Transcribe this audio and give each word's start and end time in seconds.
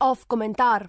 Off 0.00 0.26
komentar. 0.26 0.88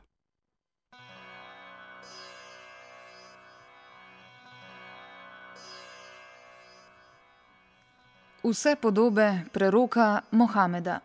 Vse 8.43 8.75
podobe 8.75 9.45
preroka 9.51 10.21
Mohameda. 10.31 11.01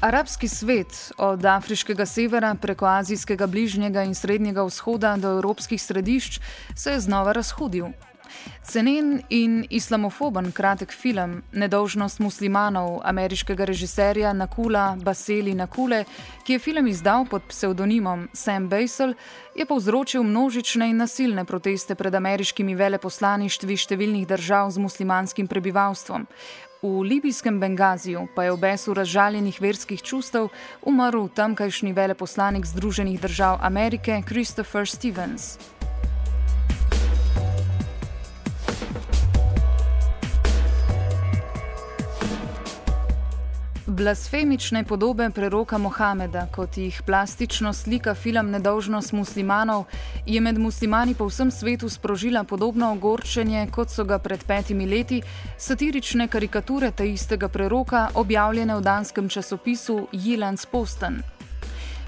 Arabski 0.00 0.48
svet, 0.48 1.12
od 1.18 1.44
afriškega 1.44 2.06
severa 2.06 2.54
preko 2.54 2.86
azijskega 2.86 3.46
bližnjega 3.46 4.02
in 4.02 4.14
srednjega 4.14 4.64
vzhoda 4.64 5.16
do 5.16 5.28
evropskih 5.28 5.82
središč, 5.82 6.40
se 6.74 6.90
je 6.90 7.00
znova 7.00 7.32
razhudil. 7.32 7.92
Cenen 8.62 9.22
in 9.28 9.66
islamofoben 9.70 10.52
kratek 10.52 10.92
film 10.92 11.42
Nedolžnost 11.52 12.20
muslimanov 12.20 13.00
ameriškega 13.04 13.64
režiserja 13.64 14.32
Nakula 14.32 14.96
Baseli 15.02 15.54
Nakule, 15.54 16.04
ki 16.46 16.52
je 16.52 16.58
film 16.58 16.86
izdal 16.86 17.26
pod 17.30 17.42
psevdonimom 17.48 18.28
Sam 18.32 18.68
Basel, 18.68 19.14
je 19.56 19.66
povzročil 19.66 20.22
množične 20.22 20.90
in 20.90 20.96
nasilne 20.96 21.44
proteste 21.44 21.94
pred 21.94 22.14
ameriškimi 22.14 22.74
veleposlaništvi 22.74 23.76
številnih 23.76 24.26
držav 24.28 24.70
z 24.70 24.78
muslimanskim 24.78 25.48
prebivalstvom. 25.48 26.26
V 26.82 27.02
libijskem 27.04 27.60
Bengaziju 27.60 28.28
pa 28.34 28.44
je 28.44 28.52
v 28.52 28.60
besu 28.60 28.94
razžaljenih 28.96 29.60
verskih 29.60 30.00
čustev 30.02 30.48
umrl 30.80 31.28
tamkajšnji 31.28 31.92
veleposlanik 31.92 32.64
Združenih 32.64 33.20
držav 33.20 33.60
Amerike 33.60 34.22
Christopher 34.24 34.88
Stevens. 34.88 35.58
Blasfemične 44.00 44.84
podobe 44.84 45.30
preroka 45.30 45.78
Mohameda, 45.78 46.46
kot 46.52 46.76
jih 46.78 47.02
plastično 47.06 47.72
slika 47.72 48.14
film 48.14 48.50
Nedolžnost 48.50 49.12
muslimanov, 49.12 49.84
je 50.26 50.40
med 50.40 50.58
muslimani 50.58 51.14
po 51.14 51.26
vsem 51.28 51.50
svetu 51.50 51.88
sprožila 51.88 52.44
podobno 52.44 52.92
ogorčenje, 52.92 53.66
kot 53.70 53.90
so 53.90 54.04
ga 54.04 54.18
pred 54.18 54.44
petimi 54.44 54.86
leti 54.86 55.20
satirične 55.58 56.28
karikature 56.28 56.90
ta 56.96 57.04
istega 57.04 57.48
preroka 57.48 58.08
objavljene 58.14 58.76
v 58.76 58.80
danskem 58.80 59.28
časopisu 59.28 60.06
Jilans 60.12 60.66
Posten. 60.66 61.20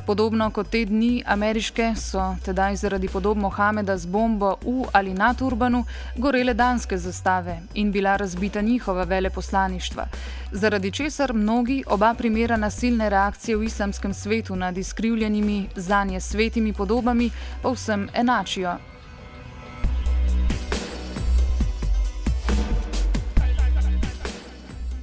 Podobno 0.06 0.50
kot 0.50 0.70
te 0.70 0.84
dni 0.84 1.22
ameriške 1.26 1.92
so 1.96 2.34
tedaj 2.44 2.76
zaradi 2.76 3.08
podob 3.08 3.38
Mohameda 3.38 3.98
z 3.98 4.06
bombo 4.06 4.56
v 4.62 4.84
ali 4.92 5.14
na 5.14 5.34
turbanu 5.34 5.84
gorele 6.16 6.54
danske 6.54 6.98
zastave 6.98 7.60
in 7.74 7.92
bila 7.92 8.16
razbita 8.16 8.60
njihova 8.60 9.04
veleposlaništva, 9.04 10.06
zaradi 10.52 10.90
česar 10.90 11.34
mnogi 11.34 11.84
oba 11.86 12.14
primera 12.14 12.56
nasilne 12.56 13.10
reakcije 13.10 13.56
v 13.56 13.64
islamskem 13.64 14.14
svetu 14.14 14.56
nad 14.56 14.78
izkrivljenimi 14.78 15.68
zanje 15.76 16.20
svetimi 16.20 16.72
podobami 16.72 17.30
povsem 17.62 18.08
enačijo. 18.14 18.91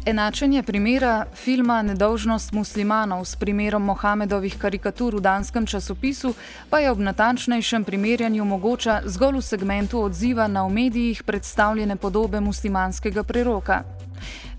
Enačenje 0.05 0.63
primera 0.63 1.25
filma 1.35 1.81
Nedolžnost 1.81 2.51
muslimanov 2.51 3.25
s 3.25 3.35
primerom 3.35 3.83
Mohamedovih 3.83 4.55
karikatur 4.57 5.15
v 5.15 5.21
danskem 5.21 5.65
časopisu 5.65 6.33
pa 6.69 6.79
je 6.79 6.91
ob 6.91 6.99
natančnejšem 6.99 7.83
primerjanju 7.83 8.45
mogoča 8.45 9.01
zgolj 9.05 9.37
v 9.37 9.41
segmentu 9.41 9.99
odziva 10.01 10.47
na 10.47 10.63
v 10.63 10.69
medijih 10.69 11.23
predstavljene 11.23 11.95
podobe 11.95 12.39
muslimanskega 12.39 13.23
preroka. 13.23 13.83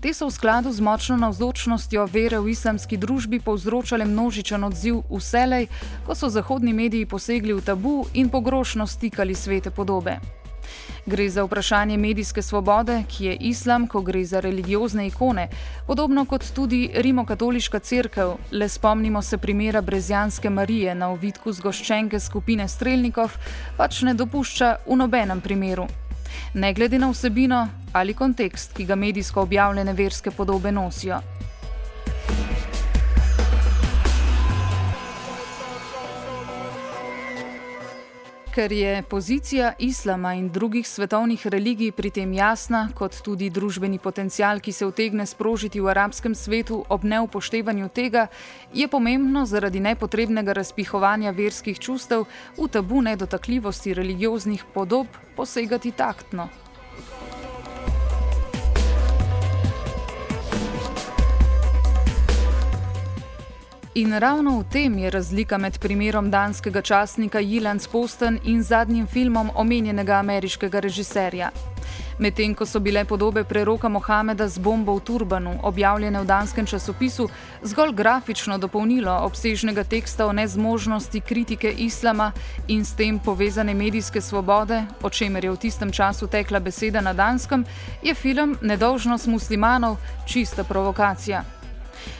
Te 0.01 0.13
so 0.13 0.29
v 0.29 0.33
skladu 0.33 0.71
z 0.71 0.81
močno 0.81 1.17
navzočnostjo 1.17 2.05
vere 2.05 2.39
v 2.39 2.53
islamski 2.53 2.97
družbi 2.97 3.39
povzročale 3.39 4.05
množičen 4.05 4.63
odziv 4.63 5.01
vselej, 5.09 5.67
ko 6.05 6.15
so 6.15 6.29
zahodni 6.29 6.73
mediji 6.73 7.05
posegli 7.05 7.53
v 7.53 7.65
tabu 7.65 8.05
in 8.13 8.29
pogrošno 8.29 8.87
stikali 8.87 9.35
svete 9.35 9.69
podobe. 9.69 10.40
Gre 11.05 11.29
za 11.29 11.43
vprašanje 11.43 11.97
medijske 11.97 12.41
svobode, 12.41 13.03
ki 13.09 13.25
je 13.25 13.35
islam, 13.35 13.87
ko 13.87 14.01
gre 14.01 14.25
za 14.25 14.39
religiozne 14.39 15.07
ikone, 15.07 15.47
podobno 15.87 16.25
kot 16.25 16.45
tudi 16.55 16.89
Rimokatoliška 16.93 17.79
crkva. 17.79 18.35
Le 18.51 18.69
spomnimo 18.69 19.21
se 19.21 19.37
primera 19.37 19.81
Brezjanske 19.81 20.49
Marije 20.49 20.95
na 20.95 21.09
ovitku 21.09 21.53
zgoščenke 21.53 22.19
skupine 22.19 22.67
streljnikov, 22.67 23.31
pač 23.77 24.01
ne 24.01 24.13
dopušča 24.13 24.75
v 24.87 24.95
nobenem 24.95 25.41
primeru. 25.41 25.87
Ne 26.53 26.73
glede 26.73 26.99
na 26.99 27.09
vsebino 27.09 27.67
ali 27.93 28.13
kontekst, 28.13 28.73
ki 28.73 28.85
ga 28.85 28.95
medijsko 28.95 29.41
objavljene 29.41 29.93
verske 29.93 30.31
podobe 30.31 30.71
nosijo. 30.71 31.19
Ker 38.51 38.71
je 38.71 39.03
pozicija 39.03 39.73
islama 39.79 40.33
in 40.33 40.49
drugih 40.49 40.87
svetovnih 40.87 41.47
religij 41.47 41.91
pri 41.91 42.09
tem 42.09 42.33
jasna, 42.33 42.89
kot 42.95 43.21
tudi 43.23 43.49
družbeni 43.49 43.99
potencial, 43.99 44.59
ki 44.59 44.71
se 44.75 44.85
utegne 44.85 45.25
sprožiti 45.25 45.79
v 45.79 45.87
arabskem 45.87 46.35
svetu 46.35 46.83
ob 46.89 47.03
neupoštevanju 47.03 47.87
tega, 47.89 48.27
je 48.73 48.87
pomembno 48.87 49.45
zaradi 49.45 49.79
nepotrebnega 49.79 50.53
razpihovanja 50.53 51.31
verskih 51.31 51.79
čustev 51.79 52.25
v 52.57 52.67
tabu 52.67 53.01
nedotakljivosti 53.01 53.93
religioznih 53.93 54.65
podob 54.73 55.07
posegati 55.35 55.91
taktno. 55.91 56.49
In 63.95 64.19
ravno 64.19 64.59
v 64.59 64.63
tem 64.71 64.97
je 64.97 65.09
razlika 65.09 65.57
med 65.57 65.79
primerom 65.79 66.31
danskega 66.31 66.81
časnika 66.81 67.39
Jilans 67.39 67.87
Posten 67.87 68.39
in 68.43 68.63
zadnjim 68.63 69.07
filmom 69.07 69.51
omenjenega 69.55 70.13
ameriškega 70.13 70.79
režiserja. 70.79 71.49
Medtem 72.19 72.55
ko 72.55 72.65
so 72.65 72.79
bile 72.79 73.03
podobe 73.05 73.43
preroka 73.43 73.89
Mohameda 73.89 74.47
z 74.47 74.59
bombo 74.59 74.95
v 74.95 75.03
turbanu 75.03 75.59
objavljene 75.63 76.21
v 76.21 76.25
danskem 76.25 76.65
časopisu 76.65 77.27
zgolj 77.63 77.91
grafično 77.93 78.57
dopolnilo 78.57 79.11
obsežnega 79.11 79.83
teksta 79.83 80.25
o 80.25 80.33
nezmožnosti 80.33 81.19
kritike 81.19 81.71
islama 81.71 82.31
in 82.67 82.85
s 82.85 82.95
tem 82.95 83.19
povezane 83.19 83.73
medijske 83.73 84.21
svobode, 84.21 84.85
o 85.03 85.09
čemer 85.09 85.43
je 85.43 85.51
v 85.51 85.57
tistem 85.57 85.91
času 85.91 86.27
tekla 86.27 86.59
beseda 86.59 87.01
na 87.01 87.13
danskem, 87.13 87.65
je 88.03 88.13
film 88.15 88.57
Nedolžnost 88.61 89.27
muslimanov 89.27 89.97
čista 90.25 90.63
provokacija. 90.63 91.60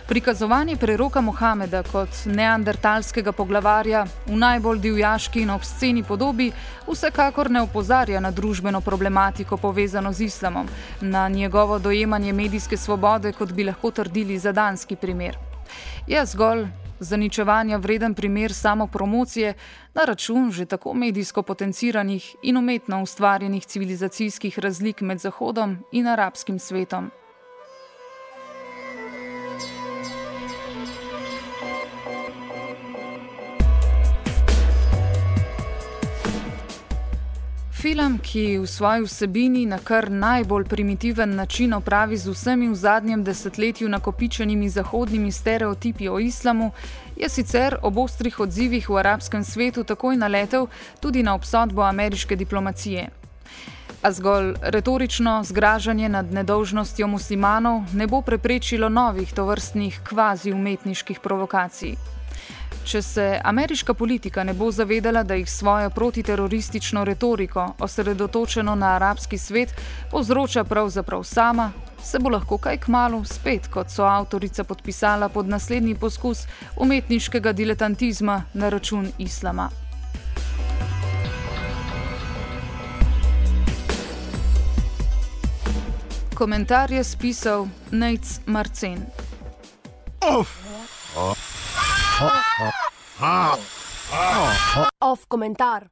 Prikazovanje 0.07 0.75
preroka 0.75 1.21
Mohameda 1.21 1.83
kot 1.83 2.09
neandertalskega 2.25 3.31
poglavarja 3.31 4.05
v 4.25 4.35
najbolj 4.35 4.79
divjaški 4.79 5.41
in 5.41 5.49
obsceni 5.49 6.03
podobi 6.03 6.51
vsekakor 6.87 7.51
ne 7.51 7.61
opozarja 7.61 8.19
na 8.19 8.31
družbeno 8.31 8.81
problematiko 8.81 9.57
povezano 9.57 10.13
z 10.13 10.21
islamom, 10.21 10.67
na 11.01 11.29
njegovo 11.29 11.79
dojemanje 11.79 12.33
medijske 12.33 12.77
svobode, 12.77 13.31
kot 13.31 13.51
bi 13.51 13.63
lahko 13.63 13.91
trdili 13.91 14.39
za 14.39 14.51
danski 14.51 14.95
primer. 14.95 15.37
Je 16.07 16.25
zgolj 16.25 16.67
zaničevanja 16.99 17.77
vreden 17.77 18.13
primer 18.13 18.53
samo 18.53 18.87
promocije 18.87 19.53
na 19.93 20.05
račun 20.05 20.51
že 20.51 20.65
tako 20.65 20.93
medijsko 20.93 21.43
potenciranih 21.43 22.35
in 22.43 22.57
umetno 22.57 23.01
ustvarjenih 23.01 23.65
civilizacijskih 23.65 24.59
razlik 24.59 25.01
med 25.01 25.17
Zahodom 25.17 25.77
in 25.91 26.07
arabskim 26.07 26.59
svetom. 26.59 27.11
Film, 37.81 38.19
ki 38.21 38.61
v 38.61 38.67
svoji 38.69 39.01
vsebini 39.01 39.65
na 39.65 39.79
kar 39.81 40.11
najbolj 40.11 40.65
primitiven 40.69 41.35
način 41.35 41.73
opravi 41.73 42.17
z 42.17 42.29
vsemi 42.29 42.67
v 42.69 42.75
zadnjem 42.75 43.23
desetletju 43.23 43.89
nakopičenimi 43.89 44.69
zahodnimi 44.69 45.31
stereotipi 45.31 46.09
o 46.09 46.19
islamu, 46.19 46.71
je 47.17 47.29
sicer 47.29 47.77
ob 47.81 47.97
ostrih 47.97 48.39
odzivih 48.39 48.89
v 48.89 48.97
arabskem 48.97 49.43
svetu 49.43 49.83
takoj 49.83 50.17
naletel 50.17 50.67
tudi 50.99 51.23
na 51.23 51.33
obsodbo 51.33 51.81
ameriške 51.81 52.35
diplomacije. 52.35 53.09
A 54.01 54.11
zgolj 54.11 54.53
retorično 54.61 55.41
zgražanje 55.43 56.09
nad 56.09 56.33
nedolžnostjo 56.33 57.07
muslimanov 57.07 57.81
ne 57.93 58.07
bo 58.07 58.21
preprečilo 58.21 58.89
novih 58.89 59.33
tovrstnih 59.33 59.99
kvazi 60.09 60.53
umetniških 60.53 61.19
provokacij. 61.19 62.20
Če 62.83 63.01
se 63.01 63.25
ameriška 63.43 63.93
politika 63.93 64.43
ne 64.43 64.53
bo 64.53 64.71
zavedala, 64.71 65.23
da 65.23 65.35
jih 65.35 65.49
svojo 65.49 65.89
protiteroristično 65.89 67.03
retoriko, 67.03 67.73
osredotočeno 67.79 68.75
na 68.75 68.95
arabski 68.95 69.37
svet, 69.37 69.73
povzroča 70.11 70.63
pravzaprav 70.63 71.23
sama, 71.23 71.71
se 72.03 72.19
bo 72.19 72.29
lahko 72.29 72.57
kaj 72.57 72.77
kmalo 72.77 73.23
spet, 73.25 73.67
kot 73.67 73.89
so 73.89 74.03
avtorica 74.05 74.63
podpisala 74.63 75.29
pod 75.29 75.47
naslednji 75.47 75.95
poskus 75.95 76.47
umetniškega 76.77 77.53
diletantizma 77.53 78.43
na 78.53 78.69
račun 78.69 79.11
islama. 79.17 79.69
Komentar 86.35 86.91
je 86.91 87.03
spisal 87.03 87.67
Nates 87.91 88.39
Marcen. 88.45 89.05
Off. 90.21 90.49
Off. 91.17 91.50
Off 95.01 95.25
komentar. 95.27 95.89